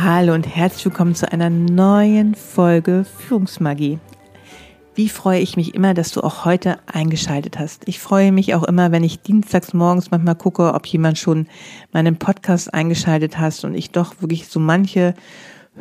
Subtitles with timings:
[0.00, 3.98] Hallo und herzlich willkommen zu einer neuen Folge Führungsmagie.
[4.94, 7.82] Wie freue ich mich immer, dass du auch heute eingeschaltet hast.
[7.88, 11.48] Ich freue mich auch immer, wenn ich dienstags morgens manchmal gucke, ob jemand schon
[11.90, 15.14] meinen Podcast eingeschaltet hast und ich doch wirklich so manche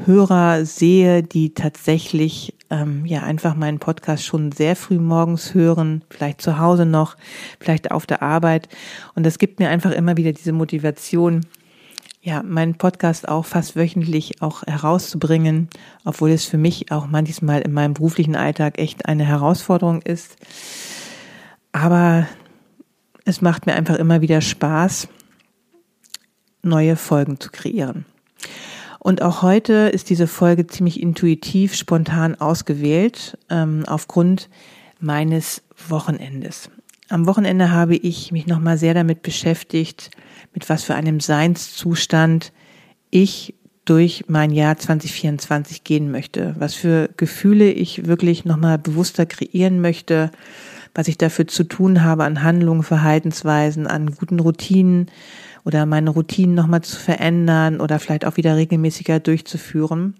[0.06, 6.42] Hörer sehe, die tatsächlich ähm, ja einfach meinen Podcast schon sehr früh morgens hören, vielleicht
[6.42, 7.18] zu Hause noch,
[7.60, 8.68] vielleicht auf der Arbeit.
[9.14, 11.46] Und das gibt mir einfach immer wieder diese Motivation,
[12.28, 15.70] ja, meinen Podcast auch fast wöchentlich auch herauszubringen,
[16.04, 20.36] obwohl es für mich auch manchmal in meinem beruflichen Alltag echt eine Herausforderung ist.
[21.72, 22.28] Aber
[23.24, 25.08] es macht mir einfach immer wieder Spaß,
[26.64, 28.04] neue Folgen zu kreieren.
[29.00, 34.50] Und auch heute ist diese Folge ziemlich intuitiv, spontan ausgewählt, ähm, aufgrund
[35.00, 36.70] meines Wochenendes.
[37.10, 40.12] Am Wochenende habe ich mich nochmal sehr damit beschäftigt,
[40.54, 42.52] mit was für einem Seinszustand
[43.10, 43.56] ich
[43.86, 50.32] durch mein Jahr 2024 gehen möchte, was für Gefühle ich wirklich nochmal bewusster kreieren möchte,
[50.94, 55.06] was ich dafür zu tun habe an Handlungen, Verhaltensweisen, an guten Routinen
[55.64, 60.16] oder meine Routinen nochmal zu verändern oder vielleicht auch wieder regelmäßiger durchzuführen.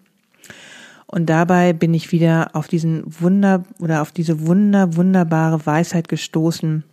[1.08, 6.84] Und dabei bin ich wieder auf diesen Wunder oder auf diese wunder, wunderbare Weisheit gestoßen.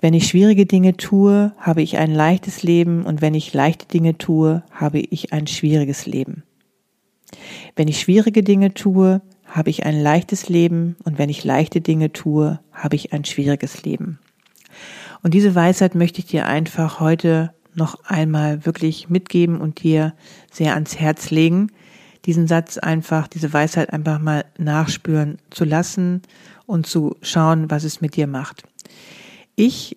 [0.00, 4.16] Wenn ich schwierige Dinge tue, habe ich ein leichtes Leben und wenn ich leichte Dinge
[4.16, 6.44] tue, habe ich ein schwieriges Leben.
[7.74, 12.12] Wenn ich schwierige Dinge tue, habe ich ein leichtes Leben und wenn ich leichte Dinge
[12.12, 14.20] tue, habe ich ein schwieriges Leben.
[15.22, 20.14] Und diese Weisheit möchte ich dir einfach heute noch einmal wirklich mitgeben und dir
[20.52, 21.72] sehr ans Herz legen,
[22.28, 26.20] diesen Satz einfach, diese Weisheit einfach mal nachspüren zu lassen
[26.66, 28.64] und zu schauen, was es mit dir macht.
[29.56, 29.96] Ich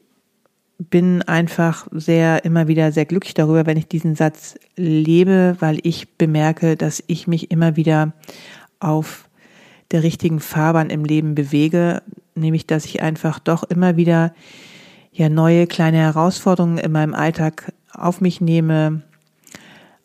[0.80, 6.16] bin einfach sehr, immer wieder sehr glücklich darüber, wenn ich diesen Satz lebe, weil ich
[6.18, 8.14] bemerke, dass ich mich immer wieder
[8.80, 9.28] auf
[9.92, 12.02] der richtigen Fahrbahn im Leben bewege,
[12.34, 14.34] nämlich dass ich einfach doch immer wieder
[15.12, 19.02] ja neue kleine Herausforderungen in meinem Alltag auf mich nehme,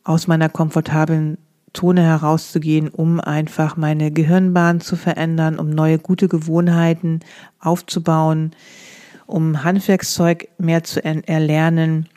[0.03, 1.38] aus meiner komfortablen
[1.76, 7.20] Zone herauszugehen, um einfach meine Gehirnbahn zu verändern, um neue gute Gewohnheiten
[7.60, 8.53] aufzubauen,
[9.26, 12.09] um Handwerkszeug mehr zu erlernen,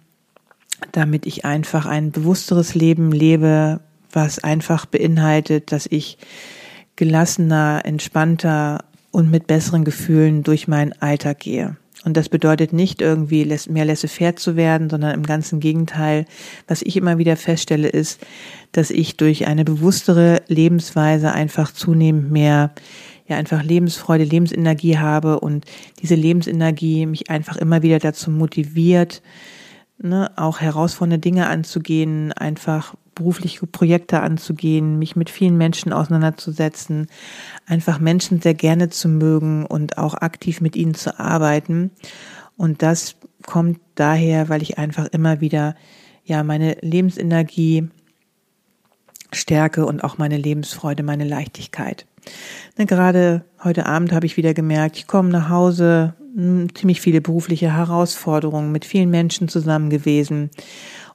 [0.92, 3.82] damit ich einfach ein bewussteres Leben lebe,
[4.12, 6.18] was einfach beinhaltet, dass ich
[6.96, 11.78] gelassener, entspannter und mit besseren Gefühlen durch meinen Alltag gehe.
[12.06, 16.26] Und das bedeutet nicht irgendwie mehr laissez-faire zu werden, sondern im ganzen Gegenteil.
[16.68, 18.22] Was ich immer wieder feststelle, ist,
[18.72, 22.72] dass ich durch eine bewusstere Lebensweise einfach zunehmend mehr,
[23.28, 25.66] ja, einfach Lebensfreude, Lebensenergie habe und
[26.02, 29.22] diese Lebensenergie mich einfach immer wieder dazu motiviert,
[29.98, 37.08] ne, auch herausfordernde Dinge anzugehen, einfach berufliche Projekte anzugehen, mich mit vielen Menschen auseinanderzusetzen,
[37.68, 41.92] einfach Menschen sehr gerne zu mögen und auch aktiv mit ihnen zu arbeiten.
[42.58, 45.76] Und das kommt daher, weil ich einfach immer wieder
[46.24, 47.90] ja meine Lebensenergie
[49.34, 52.06] stärke und auch meine Lebensfreude, meine Leichtigkeit.
[52.78, 57.22] Denn gerade heute Abend habe ich wieder gemerkt, ich komme nach Hause, hm, ziemlich viele
[57.22, 60.50] berufliche Herausforderungen, mit vielen Menschen zusammen gewesen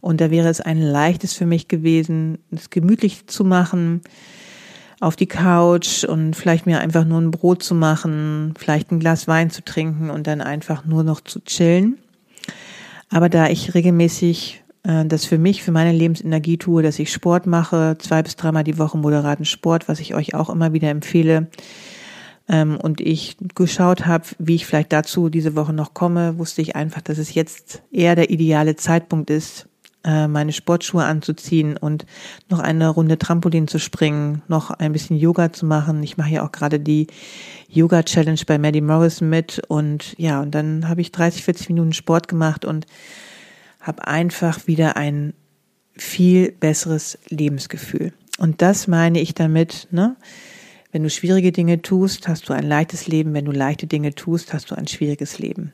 [0.04, 4.02] und da wäre es ein leichtes für mich gewesen, es gemütlich zu machen,
[5.00, 9.26] auf die Couch und vielleicht mir einfach nur ein Brot zu machen, vielleicht ein Glas
[9.28, 11.96] Wein zu trinken und dann einfach nur noch zu chillen.
[13.08, 17.46] Aber da ich regelmäßig äh, das für mich, für meine Lebensenergie tue, dass ich Sport
[17.46, 21.48] mache, zwei bis dreimal die Woche moderaten Sport, was ich euch auch immer wieder empfehle,
[22.46, 26.76] ähm, und ich geschaut habe, wie ich vielleicht dazu diese Woche noch komme, wusste ich
[26.76, 29.66] einfach, dass es jetzt eher der ideale Zeitpunkt ist,
[30.04, 32.04] meine Sportschuhe anzuziehen und
[32.50, 36.02] noch eine Runde Trampolin zu springen, noch ein bisschen Yoga zu machen.
[36.02, 37.06] Ich mache ja auch gerade die
[37.68, 41.92] Yoga Challenge bei Maddie Morrison mit und ja, und dann habe ich 30, 40 Minuten
[41.92, 42.86] Sport gemacht und
[43.80, 45.34] habe einfach wieder ein
[45.96, 48.12] viel besseres Lebensgefühl.
[48.38, 50.16] Und das meine ich damit, ne?
[50.90, 53.34] Wenn du schwierige Dinge tust, hast du ein leichtes Leben.
[53.34, 55.72] Wenn du leichte Dinge tust, hast du ein schwieriges Leben.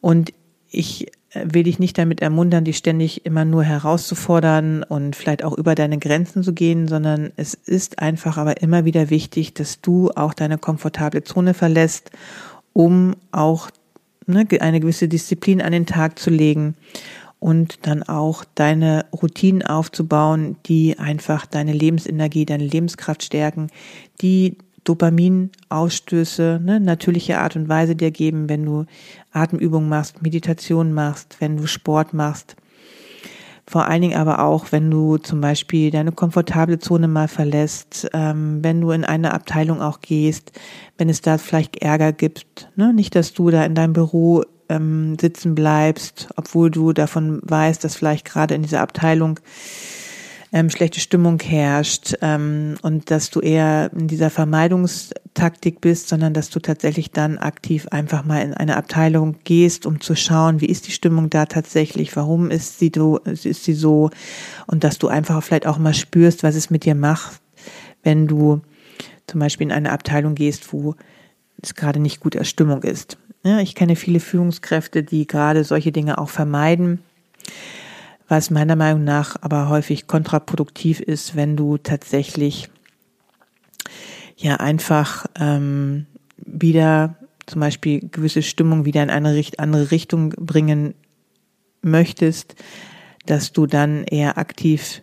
[0.00, 0.32] Und
[0.70, 5.56] ich äh, will dich nicht damit ermuntern, dich ständig immer nur herauszufordern und vielleicht auch
[5.56, 10.10] über deine Grenzen zu gehen, sondern es ist einfach aber immer wieder wichtig, dass du
[10.10, 12.10] auch deine komfortable Zone verlässt,
[12.72, 13.70] um auch
[14.26, 16.74] ne, eine gewisse Disziplin an den Tag zu legen
[17.38, 23.68] und dann auch deine Routinen aufzubauen, die einfach deine Lebensenergie, deine Lebenskraft stärken,
[24.22, 24.56] die
[24.86, 28.86] Dopaminausstöße, ne, natürliche Art und Weise dir geben, wenn du
[29.32, 32.56] Atemübungen machst, Meditation machst, wenn du Sport machst.
[33.68, 38.60] Vor allen Dingen aber auch, wenn du zum Beispiel deine komfortable Zone mal verlässt, ähm,
[38.62, 40.52] wenn du in eine Abteilung auch gehst,
[40.98, 42.70] wenn es da vielleicht Ärger gibt.
[42.76, 42.94] Ne?
[42.94, 47.96] Nicht, dass du da in deinem Büro ähm, sitzen bleibst, obwohl du davon weißt, dass
[47.96, 49.40] vielleicht gerade in dieser Abteilung
[50.56, 56.48] ähm, schlechte Stimmung herrscht ähm, und dass du eher in dieser Vermeidungstaktik bist, sondern dass
[56.48, 60.86] du tatsächlich dann aktiv einfach mal in eine Abteilung gehst, um zu schauen, wie ist
[60.86, 64.08] die Stimmung da tatsächlich, warum ist sie so, ist sie so
[64.66, 67.38] und dass du einfach vielleicht auch mal spürst, was es mit dir macht,
[68.02, 68.62] wenn du
[69.26, 70.94] zum Beispiel in eine Abteilung gehst, wo
[71.62, 73.18] es gerade nicht gut als Stimmung ist.
[73.44, 77.00] Ja, ich kenne viele Führungskräfte, die gerade solche Dinge auch vermeiden,
[78.28, 82.68] was meiner Meinung nach aber häufig kontraproduktiv ist, wenn du tatsächlich
[84.36, 86.06] ja einfach ähm,
[86.36, 90.94] wieder zum Beispiel gewisse Stimmung wieder in eine andere Richtung bringen
[91.82, 92.56] möchtest,
[93.26, 95.02] dass du dann eher aktiv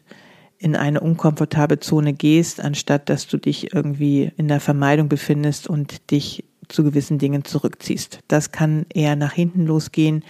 [0.58, 6.12] in eine unkomfortable Zone gehst, anstatt dass du dich irgendwie in der Vermeidung befindest und
[6.12, 8.20] dich zu gewissen Dingen zurückziehst.
[8.28, 10.24] Das kann eher nach hinten losgehen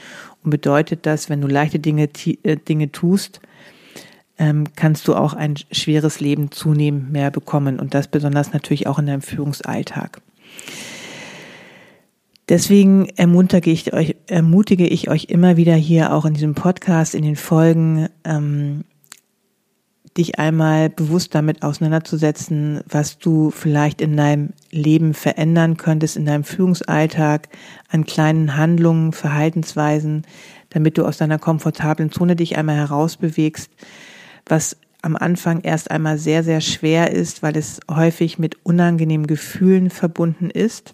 [0.44, 2.10] und bedeutet das, wenn du leichte Dinge,
[2.44, 3.40] äh, Dinge tust,
[4.38, 9.00] ähm, kannst du auch ein schweres Leben zunehmend mehr bekommen und das besonders natürlich auch
[9.00, 10.22] in deinem Führungsalltag.
[12.50, 17.24] Deswegen ermutige ich euch, ermutige ich euch immer wieder hier auch in diesem Podcast, in
[17.24, 18.84] den Folgen, ähm,
[20.18, 26.44] dich einmal bewusst damit auseinanderzusetzen, was du vielleicht in deinem Leben verändern könntest, in deinem
[26.44, 27.50] Führungsalltag,
[27.90, 30.24] an kleinen Handlungen, Verhaltensweisen,
[30.70, 33.72] damit du aus deiner komfortablen Zone dich einmal herausbewegst,
[34.46, 39.90] was am Anfang erst einmal sehr, sehr schwer ist, weil es häufig mit unangenehmen Gefühlen
[39.90, 40.94] verbunden ist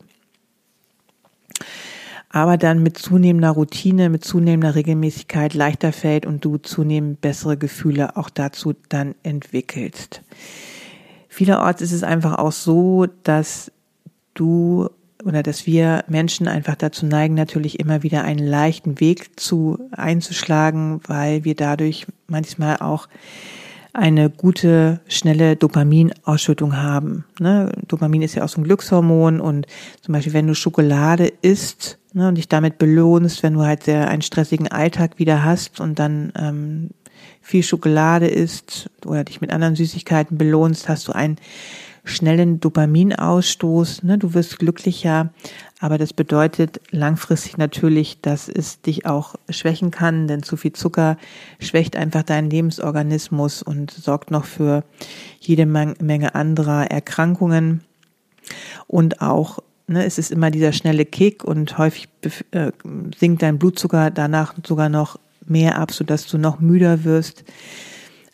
[2.30, 8.18] aber dann mit zunehmender Routine, mit zunehmender Regelmäßigkeit leichter fällt und du zunehmend bessere Gefühle
[8.18, 10.22] auch dazu dann entwickelst.
[11.28, 13.72] Vielerorts ist es einfach auch so, dass
[14.36, 14.90] du
[15.26, 21.02] oder dass wir Menschen einfach dazu neigen, natürlich immer wieder einen leichten Weg zu einzuschlagen,
[21.08, 23.10] weil wir dadurch manchmal auch
[23.92, 27.26] eine gute, schnelle Dopaminausschüttung haben.
[27.40, 27.72] Ne?
[27.88, 29.68] Dopamin ist ja auch so ein Glückshormon und
[30.02, 34.08] zum Beispiel, wenn du Schokolade isst ne, und dich damit belohnst, wenn du halt sehr
[34.08, 36.90] einen stressigen Alltag wieder hast und dann ähm,
[37.42, 41.38] viel Schokolade isst oder dich mit anderen Süßigkeiten belohnst, hast du einen
[42.04, 44.04] schnellen Dopaminausstoß.
[44.04, 44.18] Ne?
[44.18, 45.32] Du wirst glücklicher,
[45.80, 51.18] aber das bedeutet langfristig natürlich, dass es dich auch schwächen kann, denn zu viel Zucker
[51.60, 54.84] schwächt einfach deinen Lebensorganismus und sorgt noch für
[55.40, 57.82] jede Menge anderer Erkrankungen.
[58.88, 62.08] Und auch ne, es ist immer dieser schnelle Kick und häufig
[62.52, 62.72] äh,
[63.18, 67.44] sinkt dein Blutzucker danach sogar noch mehr ab, sodass du noch müder wirst.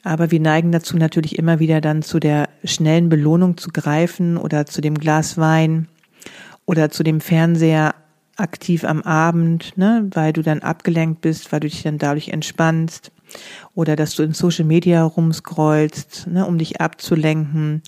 [0.03, 4.65] Aber wir neigen dazu natürlich immer wieder dann zu der schnellen Belohnung zu greifen oder
[4.65, 5.88] zu dem Glas Wein
[6.65, 7.95] oder zu dem Fernseher
[8.38, 13.12] aktiv am Abend, ne, weil du dann abgelenkt bist, weil du dich dann dadurch entspannst
[13.74, 17.81] oder dass du in Social Media rumscrollst, ne, um dich abzulenken,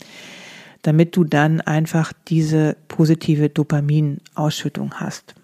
[0.82, 5.36] damit du dann einfach diese positive Dopaminausschüttung hast.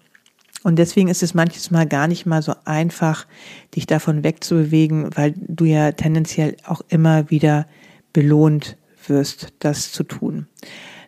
[0.62, 3.26] Und deswegen ist es manches Mal gar nicht mal so einfach,
[3.74, 7.66] dich davon wegzubewegen, weil du ja tendenziell auch immer wieder
[8.14, 10.46] belohnt wirst, das zu tun.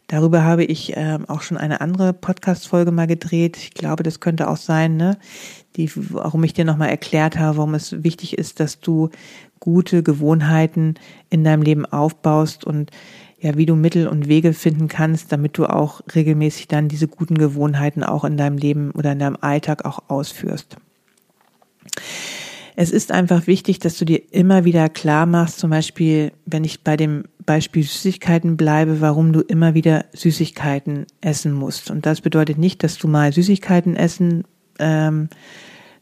[0.09, 3.56] Darüber habe ich äh, auch schon eine andere Podcast-Folge mal gedreht.
[3.56, 5.18] Ich glaube, das könnte auch sein, ne?
[5.75, 9.11] Die, warum ich dir nochmal erklärt habe, warum es wichtig ist, dass du
[9.59, 10.95] gute Gewohnheiten
[11.28, 12.90] in deinem Leben aufbaust und
[13.38, 17.37] ja, wie du Mittel und Wege finden kannst, damit du auch regelmäßig dann diese guten
[17.37, 20.76] Gewohnheiten auch in deinem Leben oder in deinem Alltag auch ausführst.
[22.78, 26.83] Es ist einfach wichtig, dass du dir immer wieder klar machst, zum Beispiel, wenn ich
[26.83, 31.90] bei dem Beispiel Süßigkeiten bleibe, warum du immer wieder Süßigkeiten essen musst.
[31.90, 34.45] Und das bedeutet nicht, dass du mal Süßigkeiten essen,
[34.78, 35.28] ähm,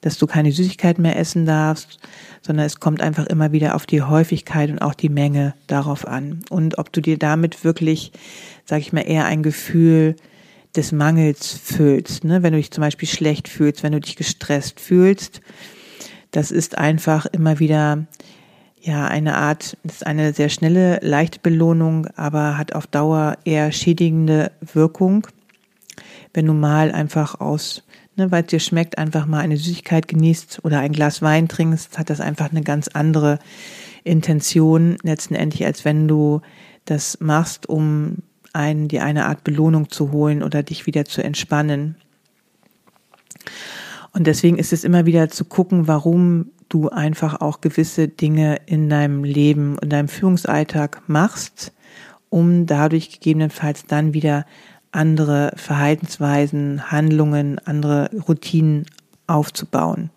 [0.04, 1.98] dass du keine Süßigkeiten mehr essen darfst,
[2.42, 6.40] sondern es kommt einfach immer wieder auf die Häufigkeit und auch die Menge darauf an.
[6.50, 8.12] Und ob du dir damit wirklich,
[8.66, 10.16] sag ich mal, eher ein Gefühl
[10.76, 12.42] des Mangels fühlst, ne?
[12.42, 15.40] wenn du dich zum Beispiel schlecht fühlst, wenn du dich gestresst fühlst,
[16.32, 18.06] das ist einfach immer wieder
[18.82, 24.52] ja eine Art, ist eine sehr schnelle, leichte Belohnung, aber hat auf Dauer eher schädigende
[24.60, 25.26] Wirkung.
[26.34, 27.84] Wenn du mal einfach aus,
[28.16, 31.98] ne, weil es dir schmeckt, einfach mal eine Süßigkeit genießt oder ein Glas Wein trinkst,
[31.98, 33.38] hat das einfach eine ganz andere
[34.04, 36.40] Intention letztendlich, als wenn du
[36.84, 38.18] das machst, um
[38.52, 41.96] einen, dir eine Art Belohnung zu holen oder dich wieder zu entspannen.
[44.12, 48.88] Und deswegen ist es immer wieder zu gucken, warum du einfach auch gewisse Dinge in
[48.88, 51.72] deinem Leben, in deinem Führungsalltag machst,
[52.30, 54.46] um dadurch gegebenenfalls dann wieder
[54.94, 58.86] andere Verhaltensweisen, Handlungen, andere Routinen
[59.26, 60.10] aufzubauen.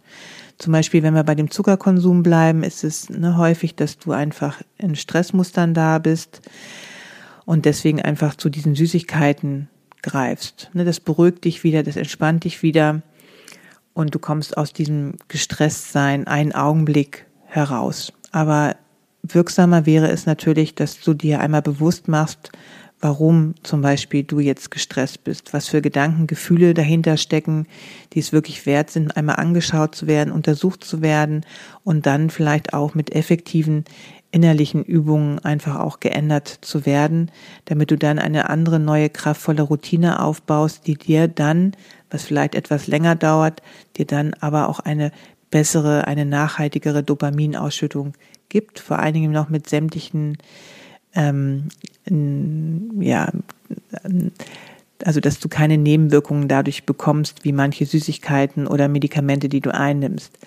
[0.57, 4.61] Zum Beispiel, wenn wir bei dem Zuckerkonsum bleiben, ist es ne, häufig, dass du einfach
[4.77, 6.41] in Stressmustern da bist
[7.45, 9.69] und deswegen einfach zu diesen Süßigkeiten
[10.01, 10.69] greifst.
[10.73, 13.01] Ne, das beruhigt dich wieder, das entspannt dich wieder
[13.93, 18.13] und du kommst aus diesem Gestresstsein einen Augenblick heraus.
[18.31, 18.75] Aber
[19.21, 22.51] wirksamer wäre es natürlich, dass du dir einmal bewusst machst,
[22.99, 27.67] warum zum Beispiel du jetzt gestresst bist, was für Gedanken, Gefühle dahinter stecken,
[28.13, 31.45] die es wirklich wert sind, einmal angeschaut zu werden, untersucht zu werden
[31.83, 33.85] und dann vielleicht auch mit effektiven
[34.31, 37.31] innerlichen Übungen einfach auch geändert zu werden,
[37.65, 41.73] damit du dann eine andere, neue, kraftvolle Routine aufbaust, die dir dann
[42.09, 43.61] was vielleicht etwas länger dauert,
[43.97, 45.11] dir dann aber auch eine
[45.49, 48.13] bessere, eine nachhaltigere Dopaminausschüttung
[48.49, 50.37] gibt, vor allen Dingen noch mit sämtlichen,
[51.17, 51.69] ähm,
[53.01, 53.31] ja,
[55.03, 60.37] also dass du keine Nebenwirkungen dadurch bekommst, wie manche Süßigkeiten oder Medikamente, die du einnimmst.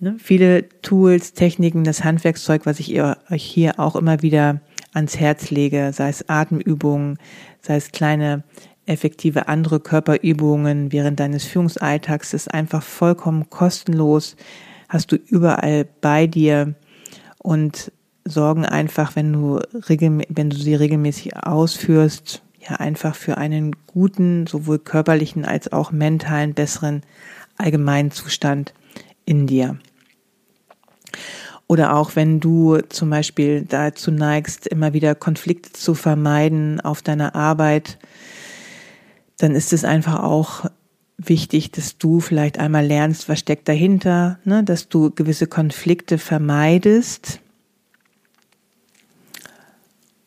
[0.00, 0.16] Ne?
[0.18, 4.60] Viele Tools, Techniken, das Handwerkszeug, was ich euch hier auch immer wieder
[4.92, 7.18] ans Herz lege, sei es Atemübungen,
[7.60, 8.42] sei es kleine
[8.86, 14.36] effektive andere Körperübungen während deines Führungsalltags ist einfach vollkommen kostenlos,
[14.88, 16.74] hast du überall bei dir
[17.38, 17.92] und
[18.24, 24.78] sorgen einfach, wenn du, wenn du sie regelmäßig ausführst, ja einfach für einen guten, sowohl
[24.78, 27.02] körperlichen als auch mentalen, besseren
[27.56, 28.72] allgemeinen Zustand
[29.24, 29.78] in dir.
[31.66, 37.34] Oder auch wenn du zum Beispiel dazu neigst, immer wieder Konflikte zu vermeiden auf deiner
[37.34, 37.98] Arbeit,
[39.38, 40.66] dann ist es einfach auch
[41.16, 44.62] wichtig, dass du vielleicht einmal lernst, was steckt dahinter, ne?
[44.62, 47.40] dass du gewisse Konflikte vermeidest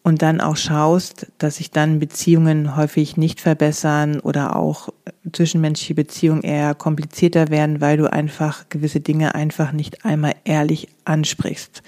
[0.08, 4.88] und dann auch schaust, dass sich dann Beziehungen häufig nicht verbessern oder auch
[5.34, 11.84] zwischenmenschliche Beziehungen eher komplizierter werden, weil du einfach gewisse Dinge einfach nicht einmal ehrlich ansprichst.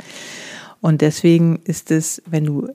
[0.81, 2.67] Und deswegen ist es, wenn du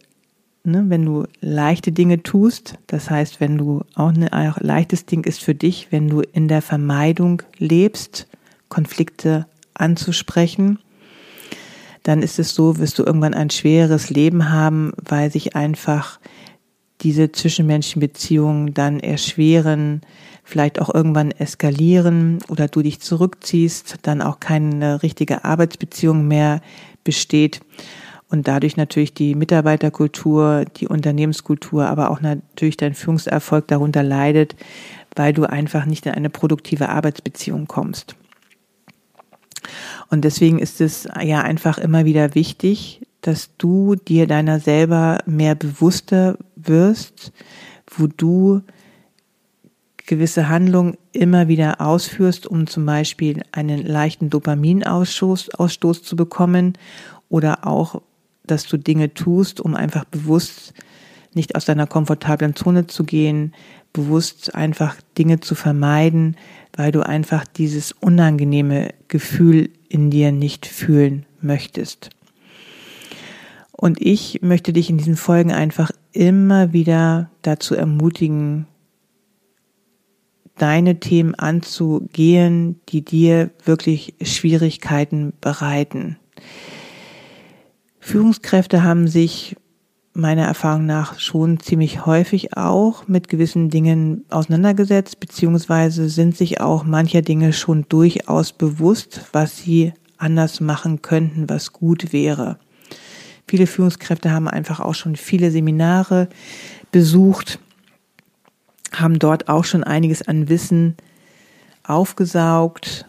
[0.64, 5.24] ne, wenn du leichte Dinge tust, das heißt, wenn du auch ein auch leichtes Ding
[5.24, 8.28] ist für dich, wenn du in der Vermeidung lebst,
[8.70, 10.78] Konflikte anzusprechen,
[12.04, 16.20] dann ist es so, wirst du irgendwann ein schweres Leben haben, weil sich einfach
[17.00, 20.02] diese zwischenmenschlichen Beziehungen dann erschweren,
[20.44, 26.60] vielleicht auch irgendwann eskalieren oder du dich zurückziehst, dann auch keine richtige Arbeitsbeziehung mehr
[27.02, 27.60] besteht
[28.28, 34.56] und dadurch natürlich die Mitarbeiterkultur, die Unternehmenskultur, aber auch natürlich dein Führungserfolg darunter leidet,
[35.16, 38.16] weil du einfach nicht in eine produktive Arbeitsbeziehung kommst.
[40.10, 45.54] Und deswegen ist es ja einfach immer wieder wichtig, dass du dir deiner selber mehr
[45.54, 47.32] bewusster wirst,
[47.96, 48.62] wo du
[50.06, 56.76] gewisse Handlungen immer wieder ausführst, um zum Beispiel einen leichten Dopaminausstoß Ausstoß zu bekommen
[57.28, 58.02] oder auch
[58.46, 60.74] dass du Dinge tust, um einfach bewusst
[61.32, 63.54] nicht aus deiner komfortablen Zone zu gehen,
[63.92, 66.36] bewusst einfach Dinge zu vermeiden,
[66.76, 72.10] weil du einfach dieses unangenehme Gefühl in dir nicht fühlen möchtest.
[73.72, 78.66] Und ich möchte dich in diesen Folgen einfach immer wieder dazu ermutigen,
[80.56, 86.16] deine Themen anzugehen, die dir wirklich Schwierigkeiten bereiten.
[87.98, 89.56] Führungskräfte haben sich
[90.14, 96.84] meiner Erfahrung nach schon ziemlich häufig auch mit gewissen Dingen auseinandergesetzt, beziehungsweise sind sich auch
[96.84, 102.58] mancher Dinge schon durchaus bewusst, was sie anders machen könnten, was gut wäre.
[103.48, 106.28] Viele Führungskräfte haben einfach auch schon viele Seminare
[106.92, 107.58] besucht,
[108.92, 110.96] haben dort auch schon einiges an Wissen
[111.82, 113.06] aufgesaugt,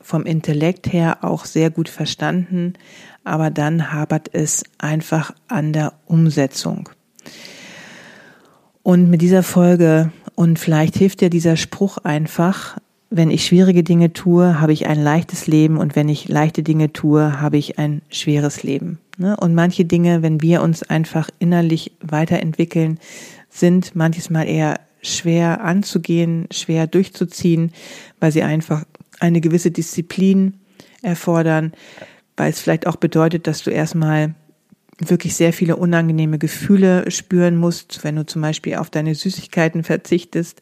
[0.00, 2.74] vom Intellekt her auch sehr gut verstanden,
[3.28, 6.88] aber dann habert es einfach an der Umsetzung.
[8.82, 12.78] Und mit dieser Folge, und vielleicht hilft dir dieser Spruch einfach,
[13.10, 16.92] wenn ich schwierige Dinge tue, habe ich ein leichtes Leben und wenn ich leichte Dinge
[16.92, 18.98] tue, habe ich ein schweres Leben.
[19.16, 19.36] Ne?
[19.36, 22.98] Und manche Dinge, wenn wir uns einfach innerlich weiterentwickeln,
[23.50, 27.72] sind manches Mal eher schwer anzugehen, schwer durchzuziehen,
[28.20, 28.84] weil sie einfach
[29.20, 30.54] eine gewisse Disziplin
[31.02, 31.72] erfordern,
[32.38, 34.34] weil es vielleicht auch bedeutet, dass du erstmal
[35.00, 38.02] wirklich sehr viele unangenehme Gefühle spüren musst.
[38.02, 40.60] Wenn du zum Beispiel auf deine Süßigkeiten verzichtest,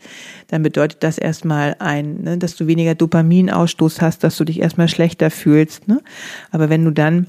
[0.48, 4.88] dann bedeutet das erstmal ein, ne, dass du weniger Dopaminausstoß hast, dass du dich erstmal
[4.88, 5.88] schlechter fühlst.
[5.88, 6.02] Ne?
[6.50, 7.26] Aber wenn du dann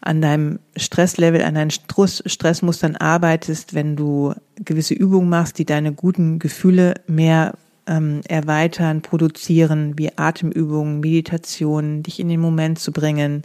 [0.00, 6.38] an deinem Stresslevel, an deinen Stressmustern arbeitest, wenn du gewisse Übungen machst, die deine guten
[6.38, 7.54] Gefühle mehr
[7.88, 13.42] ähm, erweitern, produzieren, wie Atemübungen, Meditationen, dich in den Moment zu bringen,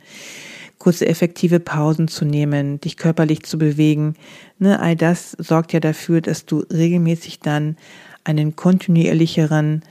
[0.77, 4.15] kurze effektive Pausen zu nehmen, dich körperlich zu bewegen.
[4.59, 7.77] Ne, all das sorgt ja dafür, dass du regelmäßig dann
[8.25, 9.83] einen kontinuierlicheren,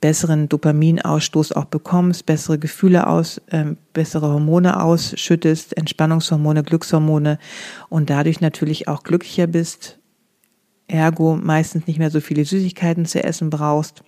[0.00, 7.38] besseren Dopaminausstoß auch bekommst, bessere Gefühle aus, äh, bessere Hormone ausschüttest, Entspannungshormone, Glückshormone
[7.88, 9.99] und dadurch natürlich auch glücklicher bist,
[10.90, 14.02] ergo meistens nicht mehr so viele Süßigkeiten zu essen brauchst,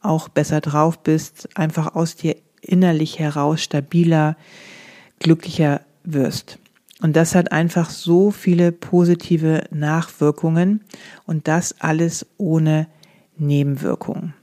[0.00, 4.36] auch besser drauf bist, einfach aus dir innerlich heraus stabiler,
[5.18, 6.58] glücklicher wirst.
[7.02, 10.82] Und das hat einfach so viele positive Nachwirkungen
[11.26, 12.88] und das alles ohne
[13.38, 14.34] Nebenwirkungen,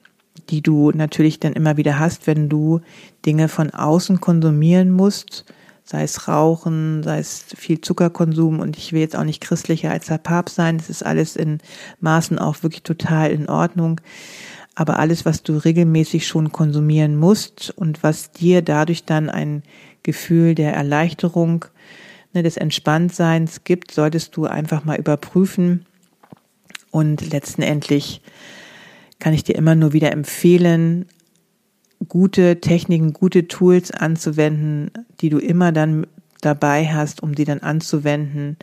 [0.49, 2.81] die du natürlich dann immer wieder hast, wenn du
[3.25, 5.45] Dinge von außen konsumieren musst,
[5.89, 10.07] sei es Rauchen, sei es viel Zuckerkonsum und ich will jetzt auch nicht christlicher als
[10.07, 11.59] der Papst sein, das ist alles in
[12.01, 14.01] Maßen auch wirklich total in Ordnung.
[14.75, 19.63] Aber alles, was du regelmäßig schon konsumieren musst und was dir dadurch dann ein
[20.03, 21.65] Gefühl der Erleichterung,
[22.33, 25.85] ne, des Entspanntseins gibt, solltest du einfach mal überprüfen.
[26.91, 28.21] Und letztendlich
[29.19, 31.05] kann ich dir immer nur wieder empfehlen,
[32.07, 36.07] gute Techniken, gute Tools anzuwenden, die du immer dann
[36.41, 38.57] dabei hast, um die dann anzuwenden,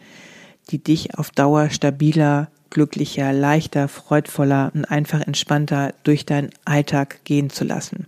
[0.71, 7.51] die dich auf Dauer stabiler, glücklicher, leichter, freudvoller und einfach entspannter durch deinen Alltag gehen
[7.51, 8.07] zu lassen.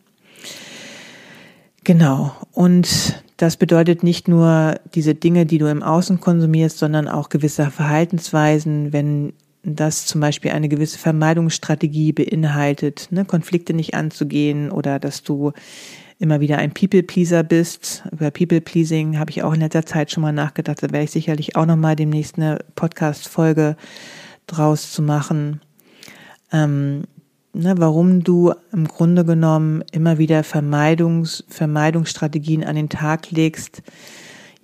[1.85, 2.35] Genau.
[2.53, 7.71] Und das bedeutet nicht nur diese Dinge, die du im Außen konsumierst, sondern auch gewisse
[7.71, 9.35] Verhaltensweisen, wenn
[9.67, 15.53] das zum Beispiel eine gewisse Vermeidungsstrategie beinhaltet, ne, Konflikte nicht anzugehen oder dass du
[16.19, 18.05] immer wieder ein People-Pleaser bist.
[18.13, 20.83] Über People-Pleasing habe ich auch in letzter Zeit schon mal nachgedacht.
[20.83, 23.77] Da werde ich sicherlich auch noch mal demnächst eine Podcast-Folge
[24.47, 25.61] draus zu machen.
[26.53, 27.03] Ähm,
[27.53, 33.83] ne, warum du im Grunde genommen immer wieder Vermeidungs, Vermeidungsstrategien an den Tag legst,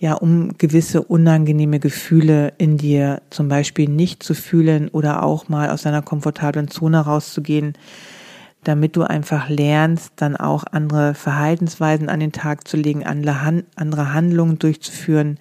[0.03, 5.71] ja, um gewisse unangenehme Gefühle in dir zum Beispiel nicht zu fühlen oder auch mal
[5.71, 7.75] aus deiner komfortablen Zone rauszugehen,
[8.65, 14.59] damit du einfach lernst, dann auch andere Verhaltensweisen an den Tag zu legen, andere Handlungen
[14.59, 15.39] durchzuführen,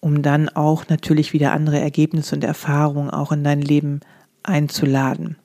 [0.00, 4.00] um dann auch natürlich wieder andere Ergebnisse und Erfahrungen auch in dein Leben
[4.42, 5.36] einzuladen.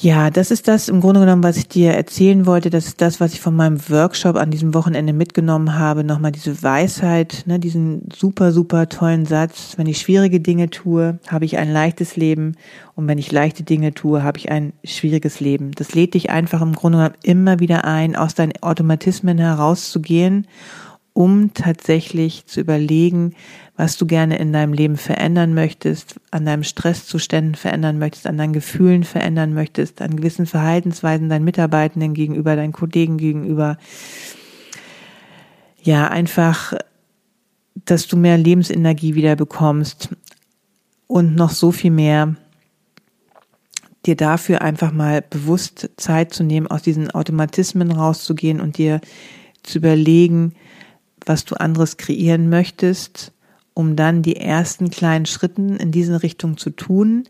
[0.00, 2.68] Ja, das ist das im Grunde genommen, was ich dir erzählen wollte.
[2.68, 6.02] Das ist das, was ich von meinem Workshop an diesem Wochenende mitgenommen habe.
[6.02, 9.74] Nochmal diese Weisheit, ne, diesen super, super tollen Satz.
[9.76, 12.56] Wenn ich schwierige Dinge tue, habe ich ein leichtes Leben.
[12.96, 15.70] Und wenn ich leichte Dinge tue, habe ich ein schwieriges Leben.
[15.72, 20.48] Das lädt dich einfach im Grunde genommen immer wieder ein, aus deinen Automatismen herauszugehen
[21.14, 23.34] um tatsächlich zu überlegen,
[23.76, 28.52] was du gerne in deinem Leben verändern möchtest, an deinem Stresszuständen verändern möchtest, an deinen
[28.52, 33.78] Gefühlen verändern möchtest, an gewissen Verhaltensweisen deinen Mitarbeitenden gegenüber, deinen Kollegen gegenüber.
[35.82, 36.74] Ja, einfach,
[37.84, 40.08] dass du mehr Lebensenergie wieder bekommst
[41.06, 42.34] und noch so viel mehr
[44.04, 49.00] dir dafür einfach mal bewusst Zeit zu nehmen, aus diesen Automatismen rauszugehen und dir
[49.62, 50.54] zu überlegen,
[51.26, 53.32] was du anderes kreieren möchtest,
[53.74, 57.24] um dann die ersten kleinen Schritten in diese Richtung zu tun,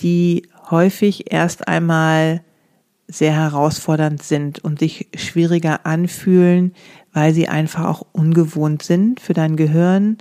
[0.00, 2.42] die häufig erst einmal
[3.06, 6.74] sehr herausfordernd sind und sich schwieriger anfühlen,
[7.12, 10.18] weil sie einfach auch ungewohnt sind für dein Gehirn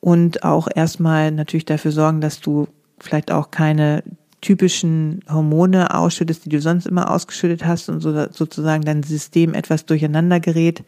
[0.00, 4.02] und auch erstmal natürlich dafür sorgen, dass du vielleicht auch keine
[4.40, 9.86] typischen Hormone ausschüttest, die du sonst immer ausgeschüttet hast und so, sozusagen dein System etwas
[9.86, 10.82] durcheinander gerät.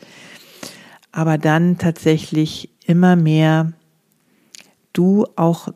[1.16, 3.72] Aber dann tatsächlich immer mehr
[4.92, 5.68] du auch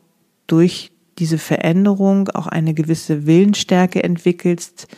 [0.47, 4.89] durch diese Veränderung auch eine gewisse Willensstärke entwickelst,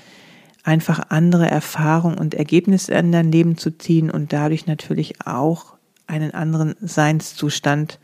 [0.63, 5.75] einfach andere Erfahrungen und Ergebnisse in dein Leben zu ziehen und dadurch natürlich auch
[6.07, 7.99] einen anderen Seinszustand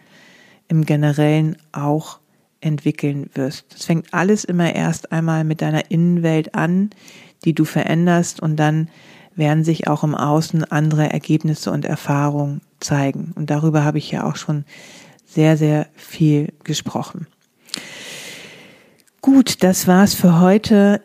[0.67, 2.19] im Generellen auch
[2.61, 3.73] entwickeln wirst.
[3.73, 6.91] Das fängt alles immer erst einmal mit deiner Innenwelt an,
[7.45, 8.89] die du veränderst und dann
[9.37, 13.31] werden sich auch im Außen andere Ergebnisse und Erfahrungen zeigen.
[13.35, 14.65] Und darüber habe ich ja auch schon
[15.25, 17.27] sehr, sehr viel gesprochen.
[19.21, 21.01] Gut, das war's für heute.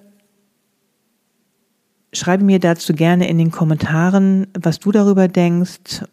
[2.12, 6.04] Schreibe mir dazu gerne in den Kommentaren, was du darüber denkst.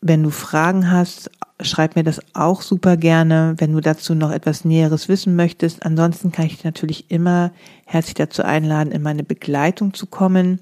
[0.00, 4.64] Wenn du Fragen hast, schreib mir das auch super gerne, wenn du dazu noch etwas
[4.64, 5.84] Näheres wissen möchtest.
[5.84, 7.52] Ansonsten kann ich dich natürlich immer
[7.86, 10.60] herzlich dazu einladen, in meine Begleitung zu kommen.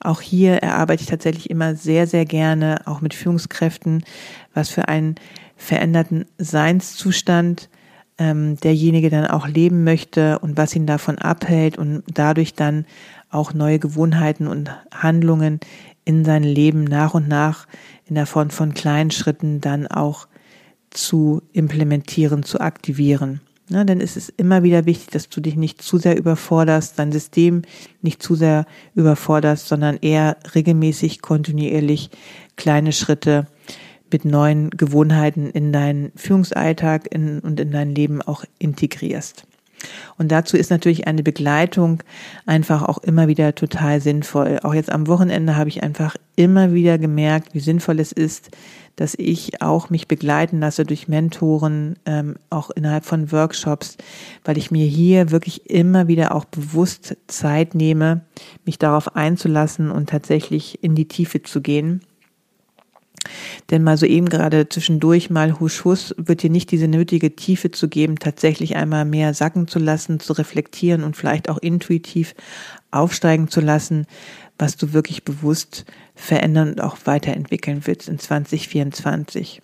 [0.00, 4.02] Auch hier erarbeite ich tatsächlich immer sehr, sehr gerne, auch mit Führungskräften,
[4.54, 5.16] was für einen
[5.56, 7.68] veränderten Seinszustand
[8.16, 12.86] ähm, derjenige dann auch leben möchte und was ihn davon abhält und dadurch dann
[13.30, 15.60] auch neue Gewohnheiten und Handlungen
[16.04, 17.66] in sein Leben nach und nach
[18.06, 20.28] in der Form von kleinen Schritten dann auch
[20.90, 23.40] zu implementieren, zu aktivieren.
[23.70, 27.62] Denn es ist immer wieder wichtig, dass du dich nicht zu sehr überforderst, dein System
[28.02, 32.10] nicht zu sehr überforderst, sondern eher regelmäßig, kontinuierlich
[32.56, 33.46] kleine Schritte
[34.12, 39.46] mit neuen Gewohnheiten in deinen Führungsalltag in, und in dein Leben auch integrierst.
[40.18, 42.02] Und dazu ist natürlich eine Begleitung
[42.46, 44.60] einfach auch immer wieder total sinnvoll.
[44.62, 48.50] Auch jetzt am Wochenende habe ich einfach immer wieder gemerkt, wie sinnvoll es ist,
[48.96, 53.96] dass ich auch mich begleiten lasse durch Mentoren, ähm, auch innerhalb von Workshops,
[54.44, 58.22] weil ich mir hier wirklich immer wieder auch bewusst Zeit nehme,
[58.66, 62.02] mich darauf einzulassen und tatsächlich in die Tiefe zu gehen
[63.70, 67.70] denn mal so eben gerade zwischendurch mal husch husch wird dir nicht diese nötige Tiefe
[67.70, 72.34] zu geben, tatsächlich einmal mehr sacken zu lassen, zu reflektieren und vielleicht auch intuitiv
[72.90, 74.06] aufsteigen zu lassen,
[74.58, 79.62] was du wirklich bewusst verändern und auch weiterentwickeln willst in 2024.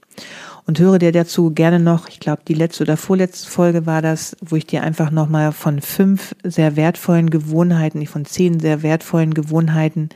[0.66, 4.36] Und höre dir dazu gerne noch, ich glaube, die letzte oder vorletzte Folge war das,
[4.40, 10.08] wo ich dir einfach nochmal von fünf sehr wertvollen Gewohnheiten, von zehn sehr wertvollen Gewohnheiten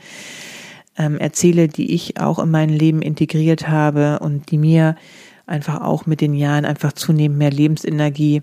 [0.97, 4.95] ähm, erzähle, die ich auch in mein Leben integriert habe und die mir
[5.45, 8.41] einfach auch mit den Jahren einfach zunehmend mehr Lebensenergie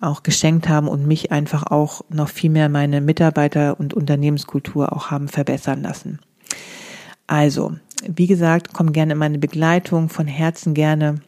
[0.00, 5.10] auch geschenkt haben und mich einfach auch noch viel mehr meine Mitarbeiter und Unternehmenskultur auch
[5.10, 6.20] haben verbessern lassen.
[7.26, 7.74] Also,
[8.06, 11.20] wie gesagt, komm gerne in meine Begleitung, von Herzen gerne.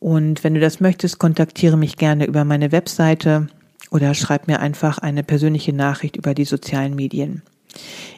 [0.00, 3.48] Und wenn du das möchtest, kontaktiere mich gerne über meine Webseite
[3.90, 7.42] oder schreib mir einfach eine persönliche Nachricht über die sozialen Medien.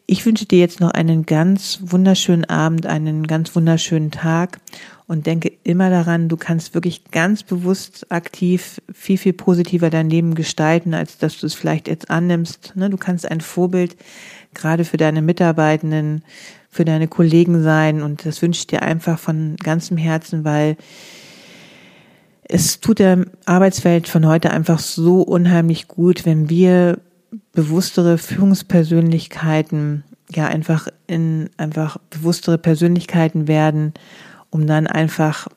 [0.06, 4.60] Ich wünsche dir jetzt noch einen ganz wunderschönen Abend, einen ganz wunderschönen Tag
[5.08, 10.34] und denke immer daran, du kannst wirklich ganz bewusst aktiv viel, viel positiver dein Leben
[10.34, 12.74] gestalten, als dass du es vielleicht jetzt annimmst.
[12.76, 13.96] Ne, du kannst ein Vorbild
[14.54, 16.22] gerade für deine Mitarbeitenden,
[16.70, 20.76] für deine Kollegen sein und das wünsche ich dir einfach von ganzem Herzen, weil
[22.48, 26.98] es tut der Arbeitswelt von heute einfach so unheimlich gut, wenn wir
[27.56, 33.94] bewusstere Führungspersönlichkeiten, ja, einfach in, einfach bewusstere Persönlichkeiten werden,
[34.50, 35.48] um dann einfach,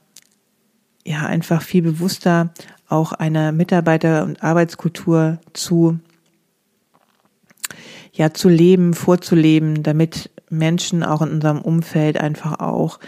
[1.06, 2.54] ja, einfach viel bewusster
[2.88, 6.00] auch einer Mitarbeiter- und Arbeitskultur zu,
[8.14, 13.00] ja, zu leben, vorzuleben, damit Menschen auch in unserem Umfeld einfach auch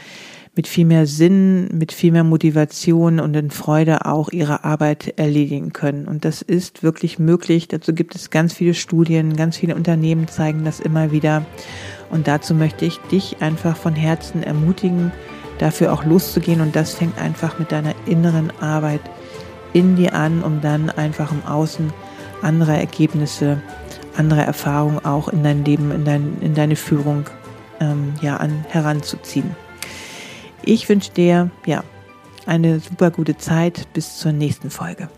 [0.54, 5.72] mit viel mehr Sinn, mit viel mehr Motivation und in Freude auch ihre Arbeit erledigen
[5.72, 6.08] können.
[6.08, 7.70] Und das ist wirklich möglich.
[7.70, 11.46] Dazu gibt es ganz viele Studien, ganz viele Unternehmen zeigen das immer wieder.
[12.10, 15.14] Und dazu möchte ich dich einfach von Herzen ermutigen,
[15.58, 16.60] dafür auch loszugehen.
[16.60, 19.02] Und das fängt einfach mit deiner inneren Arbeit
[19.72, 21.94] in dir an, um dann einfach im Außen
[22.42, 23.62] andere Ergebnisse,
[24.18, 27.24] andere Erfahrungen auch in dein Leben, in, dein, in deine Führung
[27.80, 29.56] ähm, ja, an, heranzuziehen.
[30.64, 31.84] Ich wünsche dir ja
[32.46, 35.10] eine super gute Zeit bis zur nächsten Folge.